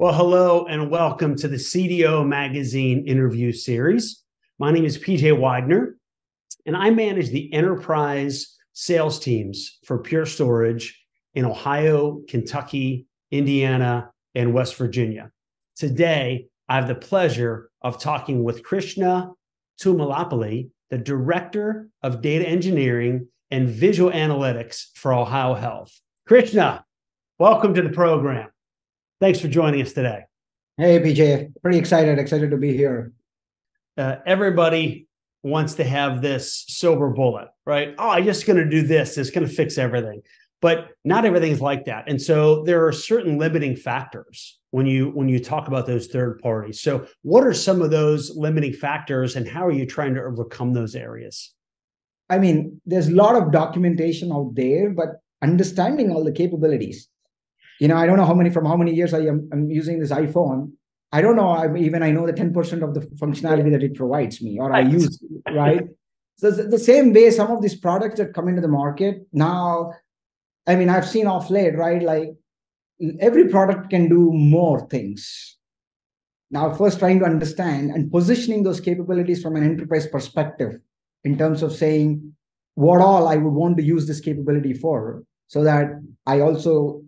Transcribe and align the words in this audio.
Well, 0.00 0.14
hello 0.14 0.64
and 0.64 0.90
welcome 0.90 1.36
to 1.36 1.46
the 1.46 1.58
CDO 1.58 2.26
Magazine 2.26 3.06
interview 3.06 3.52
series. 3.52 4.24
My 4.58 4.70
name 4.70 4.86
is 4.86 4.96
PJ 4.96 5.24
Weidner, 5.38 5.96
and 6.64 6.74
I 6.74 6.88
manage 6.88 7.28
the 7.28 7.52
enterprise 7.52 8.56
sales 8.72 9.20
teams 9.20 9.78
for 9.84 9.98
Pure 9.98 10.24
Storage 10.24 10.98
in 11.34 11.44
Ohio, 11.44 12.22
Kentucky, 12.30 13.08
Indiana, 13.30 14.10
and 14.34 14.54
West 14.54 14.76
Virginia. 14.76 15.32
Today, 15.76 16.46
I 16.66 16.76
have 16.76 16.88
the 16.88 16.94
pleasure 16.94 17.68
of 17.82 18.00
talking 18.00 18.42
with 18.42 18.62
Krishna 18.62 19.32
Tummalapalli, 19.82 20.70
the 20.88 20.96
Director 20.96 21.90
of 22.02 22.22
Data 22.22 22.48
Engineering 22.48 23.28
and 23.50 23.68
Visual 23.68 24.10
Analytics 24.12 24.92
for 24.94 25.12
Ohio 25.12 25.52
Health. 25.52 26.00
Krishna, 26.26 26.86
welcome 27.38 27.74
to 27.74 27.82
the 27.82 27.90
program. 27.90 28.48
Thanks 29.20 29.38
for 29.38 29.48
joining 29.48 29.82
us 29.82 29.92
today. 29.92 30.24
Hey, 30.78 30.98
PJ. 30.98 31.52
Pretty 31.60 31.76
excited. 31.76 32.18
Excited 32.18 32.52
to 32.52 32.56
be 32.56 32.74
here. 32.74 33.12
Uh, 33.98 34.16
everybody 34.24 35.08
wants 35.42 35.74
to 35.74 35.84
have 35.84 36.22
this 36.22 36.64
silver 36.68 37.10
bullet, 37.10 37.48
right? 37.66 37.94
Oh, 37.98 38.08
I'm 38.08 38.24
just 38.24 38.46
going 38.46 38.56
to 38.56 38.64
do 38.64 38.80
this. 38.80 39.18
It's 39.18 39.28
going 39.28 39.46
to 39.46 39.52
fix 39.52 39.76
everything. 39.76 40.22
But 40.62 40.88
not 41.04 41.26
everything's 41.26 41.60
like 41.60 41.84
that. 41.84 42.04
And 42.08 42.20
so 42.20 42.64
there 42.64 42.86
are 42.86 42.92
certain 42.92 43.36
limiting 43.36 43.76
factors 43.76 44.58
when 44.70 44.86
you 44.86 45.10
when 45.10 45.28
you 45.28 45.38
talk 45.38 45.68
about 45.68 45.86
those 45.86 46.06
third 46.06 46.38
parties. 46.38 46.80
So 46.80 47.06
what 47.20 47.44
are 47.44 47.52
some 47.52 47.82
of 47.82 47.90
those 47.90 48.34
limiting 48.34 48.72
factors 48.72 49.36
and 49.36 49.46
how 49.46 49.66
are 49.66 49.72
you 49.72 49.84
trying 49.84 50.14
to 50.14 50.22
overcome 50.22 50.72
those 50.72 50.94
areas? 50.94 51.52
I 52.30 52.38
mean, 52.38 52.80
there's 52.86 53.08
a 53.08 53.14
lot 53.14 53.36
of 53.36 53.52
documentation 53.52 54.32
out 54.32 54.54
there, 54.54 54.88
but 54.88 55.20
understanding 55.42 56.10
all 56.10 56.24
the 56.24 56.32
capabilities 56.32 57.09
you 57.80 57.88
know, 57.88 57.96
I 57.96 58.06
don't 58.06 58.18
know 58.18 58.26
how 58.26 58.34
many 58.34 58.50
from 58.50 58.66
how 58.66 58.76
many 58.76 58.94
years 58.94 59.12
I 59.12 59.20
am 59.20 59.48
I'm 59.52 59.70
using 59.70 59.98
this 59.98 60.12
iPhone. 60.12 60.72
I 61.12 61.22
don't 61.22 61.34
know. 61.34 61.48
I 61.48 61.76
even 61.76 62.02
I 62.04 62.12
know 62.12 62.26
the 62.26 62.32
10% 62.32 62.84
of 62.84 62.94
the 62.94 63.00
functionality 63.16 63.72
that 63.72 63.82
it 63.82 63.96
provides 63.96 64.40
me 64.40 64.58
or 64.60 64.72
I 64.72 64.80
use, 64.80 65.20
right? 65.50 65.82
So 66.36 66.50
the 66.50 66.78
same 66.78 67.12
way, 67.12 67.30
some 67.30 67.50
of 67.50 67.62
these 67.62 67.74
products 67.74 68.18
that 68.18 68.32
come 68.32 68.48
into 68.48 68.62
the 68.62 68.68
market 68.68 69.26
now, 69.32 69.92
I 70.66 70.76
mean, 70.76 70.88
I've 70.88 71.08
seen 71.08 71.26
off 71.26 71.50
late, 71.50 71.76
right? 71.76 72.02
Like 72.02 72.28
every 73.18 73.48
product 73.48 73.90
can 73.90 74.08
do 74.08 74.30
more 74.32 74.86
things. 74.88 75.56
Now, 76.50 76.72
first 76.74 76.98
trying 76.98 77.18
to 77.20 77.24
understand 77.24 77.90
and 77.90 78.10
positioning 78.10 78.62
those 78.62 78.80
capabilities 78.80 79.42
from 79.42 79.56
an 79.56 79.64
enterprise 79.64 80.06
perspective 80.06 80.80
in 81.24 81.38
terms 81.38 81.62
of 81.62 81.72
saying 81.72 82.34
what 82.74 83.00
all 83.00 83.26
I 83.26 83.36
would 83.36 83.52
want 83.52 83.76
to 83.78 83.82
use 83.82 84.06
this 84.06 84.20
capability 84.20 84.74
for, 84.74 85.22
so 85.48 85.64
that 85.64 85.86
I 86.26 86.40
also 86.40 87.02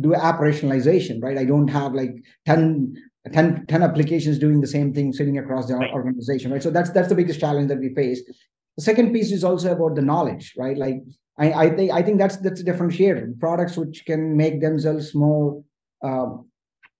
do 0.00 0.10
operationalization, 0.10 1.22
right? 1.22 1.38
I 1.38 1.44
don't 1.44 1.68
have 1.68 1.94
like 1.94 2.10
10, 2.46 2.94
10, 3.32 3.66
10 3.66 3.82
applications 3.82 4.38
doing 4.38 4.60
the 4.60 4.66
same 4.66 4.92
thing 4.92 5.12
sitting 5.12 5.38
across 5.38 5.66
the 5.66 5.74
right. 5.74 5.92
organization, 5.92 6.52
right? 6.52 6.62
So 6.62 6.70
that's 6.70 6.90
that's 6.90 7.08
the 7.08 7.14
biggest 7.14 7.40
challenge 7.40 7.68
that 7.68 7.78
we 7.78 7.94
face. 7.94 8.20
The 8.76 8.82
second 8.82 9.12
piece 9.12 9.32
is 9.32 9.44
also 9.44 9.72
about 9.72 9.94
the 9.94 10.02
knowledge, 10.02 10.54
right? 10.58 10.76
Like 10.76 10.96
I, 11.38 11.52
I 11.52 11.70
think 11.70 11.92
I 11.92 12.02
think 12.02 12.18
that's 12.18 12.36
that's 12.36 12.60
a 12.60 12.64
differentiator. 12.64 13.38
Products 13.40 13.76
which 13.76 14.04
can 14.06 14.36
make 14.36 14.60
themselves 14.60 15.14
more 15.14 15.62
um, 16.02 16.46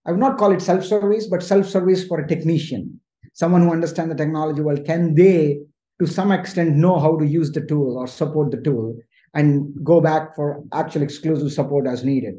I 0.07 0.11
would 0.11 0.21
not 0.21 0.37
call 0.37 0.53
it 0.53 0.61
self-service, 0.61 1.27
but 1.27 1.43
self-service 1.43 2.07
for 2.07 2.19
a 2.19 2.27
technician, 2.27 2.99
someone 3.33 3.61
who 3.61 3.73
understands 3.73 4.09
the 4.09 4.17
technology 4.17 4.61
well. 4.61 4.77
Can 4.77 5.15
they, 5.15 5.59
to 5.99 6.07
some 6.07 6.31
extent, 6.31 6.77
know 6.77 6.97
how 6.97 7.17
to 7.17 7.25
use 7.25 7.51
the 7.51 7.65
tool 7.65 7.97
or 7.97 8.07
support 8.07 8.51
the 8.51 8.61
tool 8.61 8.97
and 9.33 9.73
go 9.83 9.99
back 9.99 10.33
for 10.33 10.63
actual 10.73 11.01
exclusive 11.01 11.51
support 11.51 11.87
as 11.87 12.05
needed? 12.05 12.35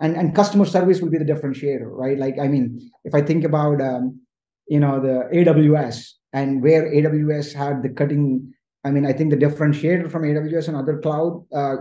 And 0.00 0.16
and 0.16 0.34
customer 0.34 0.64
service 0.64 1.00
will 1.00 1.10
be 1.10 1.18
the 1.18 1.24
differentiator 1.24 1.88
right? 1.90 2.18
Like 2.18 2.38
i 2.38 2.48
mean 2.48 2.90
if 3.04 3.14
i 3.14 3.20
think 3.20 3.44
about 3.44 3.80
um, 3.80 4.20
you 4.68 4.80
know 4.80 5.00
the 5.00 5.28
aws 5.32 6.12
and 6.32 6.62
where 6.62 6.90
aws 6.92 7.52
had 7.52 7.82
the 7.82 7.88
cutting 7.88 8.52
i 8.84 8.90
mean 8.90 9.06
i 9.06 9.12
think 9.12 9.30
the 9.30 9.36
differentiator 9.36 10.10
from 10.10 10.22
aws 10.22 10.68
and 10.68 10.76
other 10.76 10.98
cloud 10.98 11.44
uh, 11.54 11.76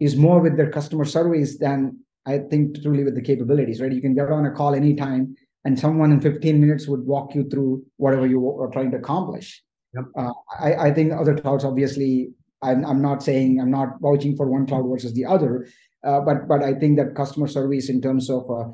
is 0.00 0.16
more 0.16 0.40
with 0.40 0.56
their 0.56 0.70
customer 0.70 1.04
service 1.04 1.58
than 1.58 1.98
i 2.26 2.38
think 2.38 2.82
truly 2.82 3.04
with 3.04 3.14
the 3.14 3.22
capabilities 3.22 3.80
right? 3.80 3.92
You 3.92 4.00
can 4.00 4.14
get 4.14 4.30
on 4.30 4.46
a 4.46 4.50
call 4.50 4.74
anytime 4.74 5.36
and 5.64 5.78
someone 5.78 6.12
in 6.12 6.20
15 6.20 6.60
minutes 6.60 6.86
would 6.88 7.06
walk 7.06 7.34
you 7.34 7.48
through 7.48 7.84
whatever 7.96 8.26
you 8.26 8.46
are 8.60 8.68
trying 8.68 8.90
to 8.90 8.98
accomplish. 8.98 9.62
Yep. 9.94 10.04
uh, 10.18 10.32
I, 10.60 10.74
I 10.88 10.90
think 10.92 11.12
other 11.12 11.36
clouds 11.36 11.64
obviously 11.64 12.30
I'm, 12.62 12.84
I'm 12.84 13.00
not 13.00 13.22
saying 13.22 13.60
i'm 13.60 13.70
not 13.70 14.00
vouching 14.00 14.36
for 14.36 14.46
one 14.46 14.66
cloud 14.66 14.88
versus 14.88 15.12
the 15.12 15.26
other 15.26 15.68
uh, 16.04 16.20
but 16.20 16.48
but 16.48 16.62
I 16.62 16.74
think 16.74 16.98
that 16.98 17.14
customer 17.14 17.46
service 17.46 17.88
in 17.88 18.00
terms 18.00 18.30
of 18.30 18.50
uh, 18.50 18.64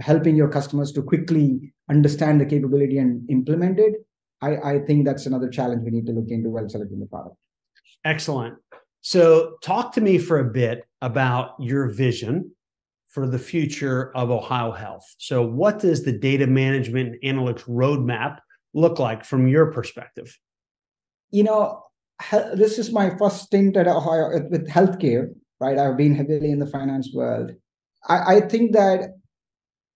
helping 0.00 0.36
your 0.36 0.48
customers 0.48 0.92
to 0.92 1.02
quickly 1.02 1.72
understand 1.90 2.40
the 2.40 2.46
capability 2.46 2.98
and 2.98 3.28
implement 3.30 3.78
it, 3.78 3.94
I, 4.40 4.56
I 4.56 4.78
think 4.80 5.04
that's 5.04 5.26
another 5.26 5.48
challenge 5.48 5.82
we 5.84 5.90
need 5.90 6.06
to 6.06 6.12
look 6.12 6.28
into 6.28 6.50
while 6.50 6.68
selecting 6.68 7.00
the 7.00 7.06
product. 7.06 7.36
Excellent. 8.04 8.56
So 9.00 9.56
talk 9.62 9.92
to 9.94 10.00
me 10.00 10.18
for 10.18 10.38
a 10.38 10.44
bit 10.44 10.84
about 11.02 11.56
your 11.58 11.88
vision 11.88 12.50
for 13.08 13.26
the 13.26 13.38
future 13.38 14.10
of 14.16 14.30
Ohio 14.30 14.72
Health. 14.72 15.06
So 15.18 15.42
what 15.42 15.78
does 15.78 16.04
the 16.04 16.12
data 16.12 16.46
management 16.46 17.16
and 17.22 17.38
analytics 17.38 17.64
roadmap 17.68 18.38
look 18.72 18.98
like 18.98 19.24
from 19.24 19.46
your 19.46 19.70
perspective? 19.72 20.36
You 21.30 21.44
know, 21.44 21.82
this 22.54 22.78
is 22.78 22.92
my 22.92 23.10
first 23.16 23.44
stint 23.44 23.76
at 23.76 23.86
Ohio 23.86 24.40
with 24.50 24.68
healthcare 24.68 25.34
right? 25.64 25.78
I've 25.78 25.96
been 25.96 26.14
heavily 26.14 26.50
in 26.50 26.58
the 26.58 26.66
finance 26.66 27.10
world. 27.14 27.52
I, 28.08 28.36
I 28.36 28.40
think 28.40 28.72
that 28.72 29.10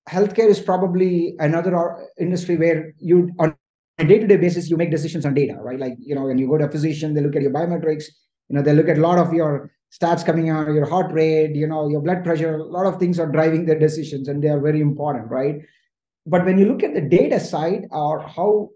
healthcare 0.09 0.49
is 0.49 0.61
probably 0.61 1.37
another 1.39 1.73
uh, 1.77 2.05
industry 2.19 2.56
where 2.56 2.95
you 2.99 3.31
on 3.39 3.55
a 3.99 4.05
day-to-day 4.05 4.37
basis 4.37 4.71
you 4.71 4.77
make 4.77 4.91
decisions 4.91 5.27
on 5.27 5.34
data, 5.34 5.56
right? 5.69 5.79
Like 5.79 5.97
you 5.99 6.15
know, 6.15 6.27
when 6.27 6.39
you 6.39 6.49
go 6.49 6.59
to 6.59 6.67
a 6.67 6.71
physician, 6.71 7.15
they 7.15 7.21
look 7.21 7.37
at 7.37 7.43
your 7.43 7.53
biometrics. 7.53 8.05
You 8.49 8.56
know, 8.56 8.62
they 8.62 8.73
look 8.73 8.89
at 8.89 8.99
a 8.99 9.06
lot 9.09 9.19
of 9.19 9.33
your 9.33 9.71
stats 9.97 10.25
coming 10.25 10.49
out, 10.49 10.73
your 10.73 10.89
heart 10.89 11.12
rate, 11.12 11.55
you 11.55 11.67
know, 11.67 11.89
your 11.89 12.00
blood 12.00 12.25
pressure. 12.25 12.55
A 12.56 12.65
lot 12.65 12.87
of 12.87 12.99
things 12.99 13.19
are 13.19 13.27
driving 13.27 13.67
their 13.67 13.79
decisions, 13.79 14.29
and 14.29 14.43
they 14.43 14.49
are 14.49 14.61
very 14.61 14.81
important, 14.81 15.31
right? 15.31 15.56
But 16.27 16.45
when 16.45 16.59
you 16.59 16.67
look 16.67 16.83
at 16.83 16.95
the 16.95 17.00
data 17.00 17.41
side, 17.41 17.83
or 17.91 18.21
how 18.21 18.71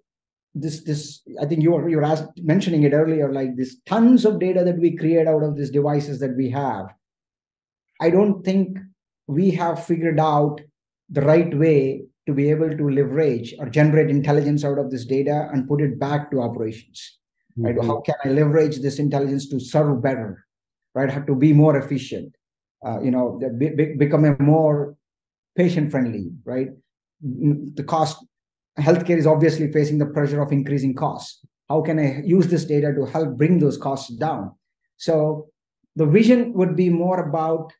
this 0.54 0.82
this 0.84 1.22
i 1.40 1.46
think 1.46 1.62
you 1.62 1.72
were 1.72 1.88
you 1.88 1.96
were 1.96 2.04
asked, 2.04 2.28
mentioning 2.42 2.82
it 2.82 2.92
earlier 2.92 3.32
like 3.32 3.56
this 3.56 3.76
tons 3.86 4.24
of 4.24 4.38
data 4.38 4.62
that 4.64 4.78
we 4.78 4.96
create 4.96 5.26
out 5.26 5.42
of 5.42 5.56
these 5.56 5.70
devices 5.70 6.20
that 6.20 6.36
we 6.36 6.50
have. 6.50 6.86
I 8.00 8.10
don't 8.10 8.44
think 8.44 8.78
we 9.26 9.50
have 9.52 9.84
figured 9.84 10.18
out 10.20 10.60
the 11.08 11.22
right 11.22 11.56
way 11.56 12.04
to 12.26 12.34
be 12.34 12.50
able 12.50 12.76
to 12.76 12.90
leverage 12.90 13.54
or 13.58 13.68
generate 13.68 14.10
intelligence 14.10 14.64
out 14.64 14.78
of 14.78 14.90
this 14.90 15.04
data 15.04 15.48
and 15.52 15.68
put 15.68 15.80
it 15.80 15.98
back 15.98 16.30
to 16.30 16.40
operations 16.40 17.18
mm-hmm. 17.58 17.66
right 17.66 17.86
how 17.86 18.00
can 18.00 18.14
i 18.24 18.28
leverage 18.28 18.80
this 18.80 18.98
intelligence 18.98 19.48
to 19.48 19.58
serve 19.60 20.02
better 20.02 20.44
right? 20.94 21.08
Have 21.08 21.26
to 21.26 21.34
be 21.34 21.52
more 21.52 21.76
efficient 21.76 22.34
uh, 22.84 23.00
you 23.00 23.10
know 23.10 23.40
be, 23.58 23.70
be, 23.70 23.94
become 23.94 24.24
a 24.24 24.36
more 24.42 24.96
patient 25.56 25.90
friendly 25.90 26.30
right 26.44 26.68
the 27.22 27.84
cost 27.84 28.24
healthcare 28.78 29.18
is 29.18 29.26
obviously 29.26 29.70
facing 29.70 29.98
the 29.98 30.06
pressure 30.06 30.40
of 30.40 30.52
increasing 30.52 30.94
costs. 30.94 31.44
How 31.68 31.82
can 31.82 31.98
I 31.98 32.22
use 32.24 32.48
this 32.48 32.64
data 32.64 32.92
to 32.94 33.04
help 33.04 33.36
bring 33.36 33.58
those 33.58 33.76
costs 33.76 34.14
down? 34.16 34.52
So 34.96 35.48
the 35.96 36.06
vision 36.06 36.52
would 36.54 36.76
be 36.76 36.88
more 36.88 37.28
about 37.28 37.72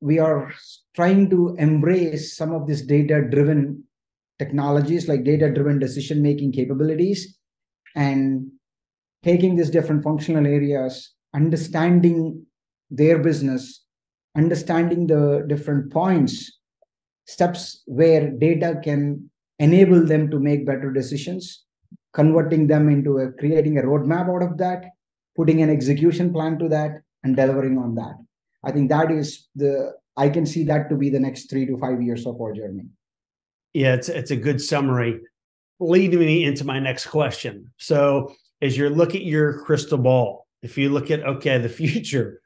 we 0.00 0.18
are 0.18 0.52
trying 0.96 1.30
to 1.30 1.54
embrace 1.58 2.36
some 2.36 2.52
of 2.52 2.66
these 2.66 2.82
data 2.82 3.22
driven 3.22 3.84
technologies 4.38 5.06
like 5.08 5.22
data 5.22 5.52
driven 5.52 5.78
decision 5.78 6.20
making 6.20 6.52
capabilities 6.52 7.38
and 7.94 8.50
taking 9.22 9.54
these 9.54 9.70
different 9.70 10.02
functional 10.02 10.46
areas 10.46 11.14
understanding 11.34 12.44
their 12.90 13.18
business 13.18 13.84
understanding 14.36 15.06
the 15.06 15.44
different 15.46 15.92
points 15.92 16.58
steps 17.26 17.82
where 17.86 18.30
data 18.30 18.80
can 18.82 19.30
enable 19.62 20.04
them 20.04 20.28
to 20.28 20.40
make 20.40 20.66
better 20.66 20.90
decisions, 20.92 21.64
converting 22.12 22.66
them 22.66 22.88
into 22.88 23.18
a 23.18 23.30
creating 23.32 23.78
a 23.78 23.82
roadmap 23.82 24.28
out 24.28 24.42
of 24.42 24.58
that, 24.58 24.84
putting 25.36 25.62
an 25.62 25.70
execution 25.70 26.32
plan 26.32 26.58
to 26.58 26.68
that, 26.68 27.02
and 27.22 27.36
delivering 27.36 27.78
on 27.78 27.94
that. 27.94 28.16
I 28.64 28.72
think 28.72 28.90
that 28.90 29.10
is 29.10 29.48
the 29.54 29.94
I 30.16 30.28
can 30.28 30.44
see 30.44 30.64
that 30.64 30.90
to 30.90 30.96
be 30.96 31.10
the 31.10 31.20
next 31.20 31.48
three 31.48 31.64
to 31.66 31.78
five 31.78 32.02
years 32.02 32.26
of 32.26 32.40
our 32.40 32.52
journey. 32.52 32.86
Yeah, 33.72 33.94
it's 33.94 34.08
it's 34.08 34.32
a 34.32 34.36
good 34.36 34.60
summary. 34.60 35.20
Leading 35.78 36.18
me 36.18 36.44
into 36.44 36.64
my 36.64 36.80
next 36.80 37.06
question. 37.06 37.72
So 37.78 38.34
as 38.60 38.76
you 38.76 38.88
look 38.90 39.14
at 39.14 39.24
your 39.24 39.60
crystal 39.60 39.98
ball, 39.98 40.46
if 40.62 40.76
you 40.76 40.90
look 40.90 41.10
at 41.10 41.22
okay, 41.22 41.58
the 41.58 41.68
future, 41.68 42.40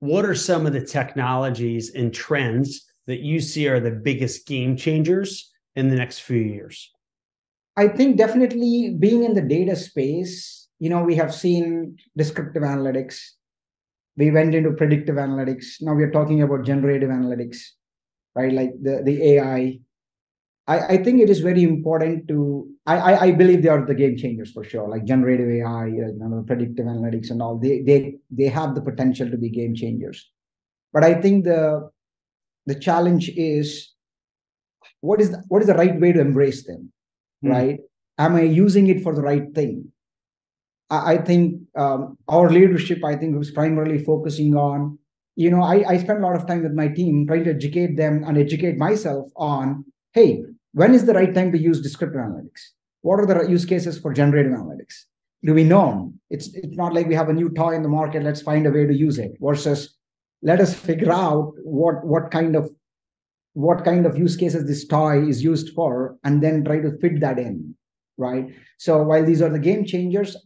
what 0.00 0.26
are 0.26 0.34
some 0.34 0.66
of 0.66 0.74
the 0.74 0.84
technologies 0.84 1.94
and 1.94 2.12
trends 2.12 2.86
that 3.06 3.20
you 3.20 3.40
see 3.40 3.66
are 3.66 3.80
the 3.80 3.90
biggest 3.90 4.46
game 4.46 4.76
changers 4.76 5.49
in 5.76 5.88
the 5.88 5.96
next 5.96 6.20
few 6.20 6.40
years? 6.40 6.90
I 7.76 7.88
think 7.88 8.16
definitely 8.16 8.96
being 8.98 9.24
in 9.24 9.34
the 9.34 9.42
data 9.42 9.76
space, 9.76 10.68
you 10.78 10.90
know, 10.90 11.02
we 11.02 11.14
have 11.16 11.34
seen 11.34 11.96
descriptive 12.16 12.62
analytics. 12.62 13.18
We 14.16 14.30
went 14.30 14.54
into 14.54 14.72
predictive 14.72 15.16
analytics. 15.16 15.80
Now 15.80 15.94
we 15.94 16.02
are 16.02 16.10
talking 16.10 16.42
about 16.42 16.64
generative 16.64 17.10
analytics. 17.10 17.58
right? 18.34 18.52
Like 18.52 18.72
the, 18.82 19.02
the 19.04 19.34
AI. 19.34 19.80
I, 20.66 20.78
I 20.78 20.96
think 21.02 21.20
it 21.20 21.30
is 21.30 21.40
very 21.40 21.62
important 21.62 22.28
to, 22.28 22.68
I, 22.86 22.96
I, 22.96 23.20
I 23.26 23.30
believe 23.32 23.62
they 23.62 23.68
are 23.68 23.84
the 23.84 23.94
game 23.94 24.16
changers 24.16 24.52
for 24.52 24.62
sure, 24.62 24.88
like 24.88 25.04
generative 25.04 25.48
AI, 25.48 25.86
you 25.86 26.14
know, 26.16 26.44
predictive 26.46 26.86
analytics 26.86 27.30
and 27.30 27.42
all. 27.42 27.58
They, 27.58 27.82
they, 27.82 28.16
they 28.30 28.44
have 28.44 28.74
the 28.74 28.82
potential 28.82 29.30
to 29.30 29.36
be 29.36 29.48
game 29.48 29.74
changers. 29.74 30.30
But 30.92 31.04
I 31.04 31.14
think 31.14 31.44
the, 31.44 31.90
the 32.66 32.74
challenge 32.74 33.30
is 33.30 33.92
what 35.00 35.20
is 35.20 35.30
the, 35.30 35.42
what 35.48 35.62
is 35.62 35.68
the 35.68 35.74
right 35.74 35.98
way 36.00 36.12
to 36.12 36.20
embrace 36.20 36.64
them, 36.64 36.92
mm. 37.44 37.50
right? 37.50 37.78
Am 38.18 38.36
I 38.36 38.42
using 38.42 38.88
it 38.88 39.02
for 39.02 39.14
the 39.14 39.22
right 39.22 39.54
thing? 39.54 39.90
I, 40.90 41.14
I 41.14 41.18
think 41.18 41.62
um, 41.76 42.18
our 42.28 42.50
leadership, 42.50 43.04
I 43.04 43.16
think, 43.16 43.36
was 43.36 43.50
primarily 43.50 44.04
focusing 44.04 44.56
on 44.56 44.98
you 45.40 45.50
know, 45.50 45.62
I, 45.62 45.84
I 45.88 45.96
spend 45.96 46.22
a 46.22 46.26
lot 46.26 46.36
of 46.36 46.46
time 46.46 46.62
with 46.62 46.74
my 46.74 46.88
team 46.88 47.26
trying 47.26 47.44
to 47.44 47.50
educate 47.50 47.96
them 47.96 48.24
and 48.26 48.36
educate 48.36 48.76
myself 48.76 49.30
on, 49.36 49.86
hey, 50.12 50.42
when 50.72 50.94
is 50.94 51.06
the 51.06 51.14
right 51.14 51.34
time 51.34 51.50
to 51.52 51.58
use 51.58 51.80
descriptive 51.80 52.20
analytics? 52.20 52.60
What 53.00 53.20
are 53.20 53.26
the 53.26 53.48
use 53.48 53.64
cases 53.64 53.98
for 53.98 54.12
generative 54.12 54.52
analytics? 54.52 55.04
Do 55.42 55.54
we 55.54 55.64
know? 55.64 56.12
It's 56.28 56.52
it's 56.54 56.76
not 56.76 56.92
like 56.92 57.06
we 57.06 57.14
have 57.14 57.30
a 57.30 57.32
new 57.32 57.48
toy 57.48 57.74
in 57.74 57.82
the 57.82 57.88
market. 57.88 58.22
Let's 58.22 58.42
find 58.42 58.66
a 58.66 58.70
way 58.70 58.84
to 58.84 58.92
use 58.92 59.18
it. 59.18 59.32
Versus, 59.40 59.96
let 60.42 60.60
us 60.60 60.74
figure 60.74 61.10
out 61.10 61.54
what 61.62 62.04
what 62.04 62.30
kind 62.30 62.54
of 62.54 62.70
what 63.54 63.84
kind 63.84 64.06
of 64.06 64.16
use 64.16 64.36
cases 64.36 64.66
this 64.66 64.86
toy 64.86 65.26
is 65.26 65.42
used 65.42 65.70
for, 65.74 66.16
and 66.24 66.42
then 66.42 66.64
try 66.64 66.80
to 66.80 66.96
fit 66.98 67.20
that 67.20 67.38
in, 67.38 67.74
right? 68.16 68.46
So 68.78 69.02
while 69.02 69.24
these 69.24 69.42
are 69.42 69.50
the 69.50 69.58
game 69.58 69.84
changers, 69.84 70.36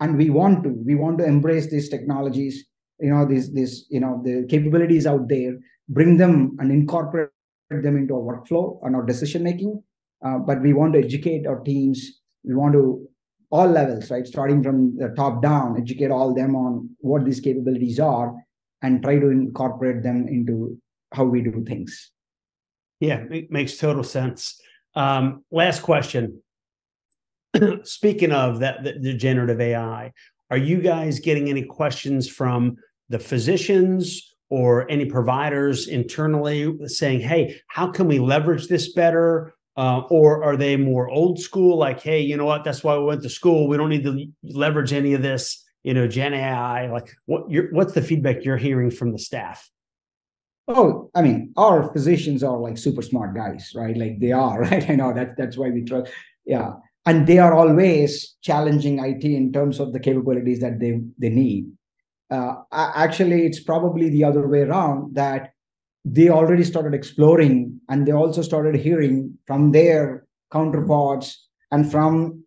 and 0.00 0.16
we 0.16 0.30
want 0.30 0.64
to 0.64 0.70
we 0.70 0.94
want 0.94 1.18
to 1.18 1.24
embrace 1.24 1.70
these 1.70 1.88
technologies 1.88 2.66
you 2.98 3.10
know 3.10 3.24
these 3.24 3.52
these 3.52 3.86
you 3.90 4.00
know 4.00 4.20
the 4.24 4.44
capabilities 4.48 5.06
out 5.06 5.28
there 5.28 5.56
bring 5.88 6.16
them 6.16 6.56
and 6.58 6.72
incorporate 6.72 7.30
them 7.70 7.96
into 7.96 8.14
our 8.14 8.20
workflow 8.20 8.80
and 8.84 8.96
our 8.96 9.04
decision 9.04 9.42
making 9.44 9.80
uh, 10.24 10.38
but 10.38 10.60
we 10.62 10.72
want 10.72 10.94
to 10.94 10.98
educate 10.98 11.46
our 11.46 11.60
teams. 11.60 12.20
We 12.44 12.54
want 12.54 12.72
to 12.72 13.06
all 13.50 13.68
levels 13.68 14.10
right? 14.10 14.26
Starting 14.26 14.62
from 14.62 14.96
the 14.96 15.08
top 15.10 15.42
down 15.42 15.76
educate 15.78 16.10
all 16.10 16.34
them 16.34 16.56
on 16.56 16.90
what 17.00 17.24
these 17.24 17.40
capabilities 17.40 18.00
are 18.00 18.34
and 18.82 19.02
try 19.02 19.18
to 19.18 19.28
incorporate 19.28 20.02
them 20.02 20.26
into 20.28 20.78
how 21.12 21.24
we 21.24 21.42
do 21.42 21.64
things 21.64 22.10
yeah 23.04 23.24
it 23.30 23.50
makes 23.50 23.76
total 23.76 24.02
sense 24.02 24.60
um, 24.96 25.44
last 25.50 25.82
question 25.82 26.42
speaking 27.82 28.32
of 28.32 28.60
that 28.60 28.84
the, 28.84 29.14
generative 29.14 29.60
ai 29.60 30.12
are 30.50 30.58
you 30.58 30.80
guys 30.80 31.18
getting 31.18 31.48
any 31.48 31.64
questions 31.64 32.28
from 32.28 32.76
the 33.08 33.18
physicians 33.18 34.34
or 34.50 34.88
any 34.90 35.04
providers 35.04 35.88
internally 35.88 36.76
saying, 36.86 37.20
hey, 37.20 37.60
how 37.68 37.90
can 37.90 38.06
we 38.06 38.18
leverage 38.18 38.68
this 38.68 38.92
better? 38.92 39.54
Uh, 39.76 40.02
or 40.10 40.44
are 40.44 40.56
they 40.56 40.76
more 40.76 41.10
old 41.10 41.40
school, 41.40 41.76
like, 41.76 42.00
hey, 42.00 42.20
you 42.20 42.36
know 42.36 42.44
what? 42.44 42.62
That's 42.62 42.84
why 42.84 42.96
we 42.96 43.04
went 43.04 43.22
to 43.22 43.28
school. 43.28 43.66
We 43.66 43.76
don't 43.76 43.88
need 43.88 44.04
to 44.04 44.26
leverage 44.44 44.92
any 44.92 45.14
of 45.14 45.22
this, 45.22 45.64
you 45.82 45.94
know, 45.94 46.06
Gen 46.06 46.34
AI. 46.34 46.88
Like, 46.92 47.10
what? 47.26 47.46
what's 47.72 47.92
the 47.92 48.02
feedback 48.02 48.44
you're 48.44 48.56
hearing 48.56 48.92
from 48.92 49.10
the 49.10 49.18
staff? 49.18 49.68
Oh, 50.66 51.10
I 51.14 51.22
mean, 51.22 51.52
our 51.56 51.92
physicians 51.92 52.42
are 52.42 52.58
like 52.58 52.78
super 52.78 53.02
smart 53.02 53.34
guys, 53.34 53.72
right? 53.74 53.96
Like 53.96 54.18
they 54.20 54.32
are, 54.32 54.60
right? 54.70 54.88
I 54.88 54.94
know 54.94 55.12
that 55.12 55.36
that's 55.36 55.56
why 55.56 55.70
we 55.70 55.84
trust. 55.84 56.12
Yeah, 56.46 56.74
and 57.06 57.26
they 57.26 57.38
are 57.38 57.54
always 57.54 58.36
challenging 58.42 58.98
IT 58.98 59.24
in 59.24 59.52
terms 59.52 59.80
of 59.80 59.92
the 59.92 60.00
capabilities 60.00 60.60
that 60.60 60.80
they 60.80 61.00
they 61.18 61.30
need. 61.30 61.70
Uh, 62.30 62.54
actually, 62.72 63.46
it's 63.46 63.62
probably 63.62 64.08
the 64.08 64.24
other 64.24 64.48
way 64.48 64.62
around 64.62 65.14
that 65.14 65.52
they 66.04 66.28
already 66.28 66.64
started 66.64 66.94
exploring 66.94 67.80
and 67.88 68.06
they 68.06 68.12
also 68.12 68.42
started 68.42 68.74
hearing 68.74 69.38
from 69.46 69.72
their 69.72 70.26
counterparts 70.52 71.48
and 71.70 71.90
from 71.90 72.44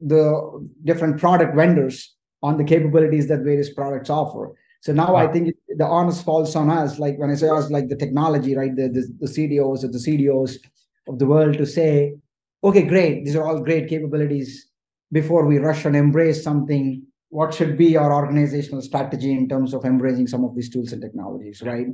the 0.00 0.68
different 0.84 1.18
product 1.18 1.54
vendors 1.54 2.14
on 2.42 2.56
the 2.56 2.64
capabilities 2.64 3.28
that 3.28 3.40
various 3.40 3.72
products 3.72 4.08
offer. 4.08 4.54
So 4.80 4.92
now 4.92 5.14
wow. 5.14 5.28
I 5.28 5.32
think 5.32 5.54
the 5.68 5.86
honest 5.86 6.24
falls 6.24 6.56
on 6.56 6.70
us. 6.70 6.98
Like 6.98 7.18
when 7.18 7.30
I 7.30 7.34
say 7.34 7.48
us, 7.48 7.70
like 7.70 7.88
the 7.88 7.96
technology, 7.96 8.56
right? 8.56 8.74
The, 8.74 8.88
the, 8.88 9.14
the 9.20 9.26
CDOs 9.26 9.84
or 9.84 9.88
the 9.88 9.98
CDOs 9.98 10.56
of 11.08 11.18
the 11.18 11.26
world 11.26 11.58
to 11.58 11.66
say, 11.66 12.14
okay, 12.64 12.82
great, 12.82 13.24
these 13.24 13.36
are 13.36 13.46
all 13.46 13.60
great 13.60 13.88
capabilities 13.88 14.68
before 15.12 15.44
we 15.46 15.58
rush 15.58 15.84
and 15.84 15.96
embrace 15.96 16.42
something. 16.42 17.02
What 17.28 17.54
should 17.54 17.76
be 17.76 17.96
our 17.96 18.12
organizational 18.12 18.82
strategy 18.82 19.32
in 19.32 19.48
terms 19.48 19.74
of 19.74 19.84
embracing 19.84 20.26
some 20.26 20.44
of 20.44 20.56
these 20.56 20.70
tools 20.70 20.92
and 20.92 21.02
technologies, 21.02 21.62
right? 21.62 21.86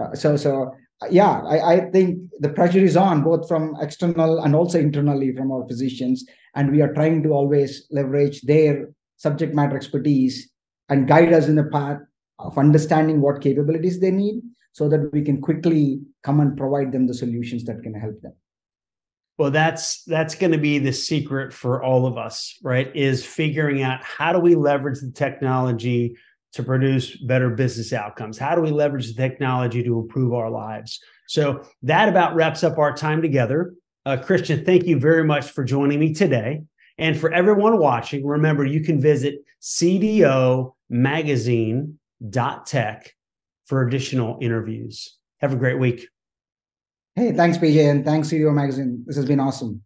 Uh, 0.00 0.14
so, 0.14 0.36
so 0.36 0.72
yeah, 1.10 1.42
I, 1.42 1.74
I 1.74 1.90
think 1.90 2.18
the 2.40 2.48
pressure 2.48 2.78
is 2.78 2.96
on 2.96 3.22
both 3.22 3.48
from 3.48 3.76
external 3.80 4.40
and 4.40 4.54
also 4.54 4.78
internally 4.78 5.34
from 5.34 5.52
our 5.52 5.66
physicians, 5.66 6.24
and 6.54 6.72
we 6.72 6.82
are 6.82 6.92
trying 6.92 7.22
to 7.22 7.30
always 7.30 7.86
leverage 7.90 8.42
their 8.42 8.90
subject 9.16 9.54
matter 9.54 9.76
expertise 9.76 10.50
and 10.88 11.06
guide 11.06 11.32
us 11.32 11.46
in 11.46 11.54
the 11.54 11.64
path 11.64 11.98
of 12.44 12.58
understanding 12.58 13.20
what 13.20 13.40
capabilities 13.40 14.00
they 14.00 14.10
need 14.10 14.42
so 14.72 14.88
that 14.88 15.12
we 15.12 15.22
can 15.22 15.40
quickly 15.40 16.00
come 16.22 16.40
and 16.40 16.56
provide 16.56 16.92
them 16.92 17.06
the 17.06 17.14
solutions 17.14 17.64
that 17.64 17.82
can 17.82 17.94
help 17.94 18.20
them 18.22 18.32
well, 19.40 19.50
that's 19.50 20.04
that's 20.04 20.34
going 20.34 20.52
to 20.52 20.58
be 20.58 20.78
the 20.78 20.92
secret 20.92 21.54
for 21.54 21.82
all 21.82 22.04
of 22.04 22.18
us, 22.18 22.58
right? 22.62 22.94
Is 22.94 23.24
figuring 23.24 23.80
out 23.80 24.04
how 24.04 24.34
do 24.34 24.38
we 24.38 24.54
leverage 24.54 25.00
the 25.00 25.10
technology 25.10 26.14
to 26.52 26.62
produce 26.62 27.16
better 27.16 27.48
business 27.48 27.94
outcomes? 27.94 28.36
How 28.36 28.54
do 28.54 28.60
we 28.60 28.70
leverage 28.70 29.06
the 29.06 29.14
technology 29.14 29.82
to 29.82 29.98
improve 29.98 30.34
our 30.34 30.50
lives? 30.50 31.00
So 31.26 31.66
that 31.84 32.06
about 32.06 32.34
wraps 32.34 32.62
up 32.62 32.76
our 32.76 32.94
time 32.94 33.22
together. 33.22 33.72
Uh, 34.04 34.18
Krishna, 34.18 34.58
thank 34.58 34.84
you 34.84 35.00
very 35.00 35.24
much 35.24 35.50
for 35.50 35.64
joining 35.64 36.00
me 36.00 36.12
today. 36.12 36.60
And 36.98 37.18
for 37.18 37.32
everyone 37.32 37.78
watching, 37.78 38.26
remember 38.26 38.66
you 38.66 38.82
can 38.82 39.00
visit 39.00 39.36
cdomagazine.tech 42.22 43.14
for 43.64 43.86
additional 43.86 44.38
interviews. 44.40 45.18
Have 45.40 45.52
a 45.52 45.56
great 45.56 45.78
week. 45.78 46.08
Hey, 47.14 47.32
thanks, 47.32 47.58
PJ, 47.58 47.90
and 47.90 48.04
thanks, 48.04 48.28
CDO 48.28 48.54
Magazine. 48.54 49.02
This 49.06 49.16
has 49.16 49.24
been 49.24 49.40
awesome. 49.40 49.82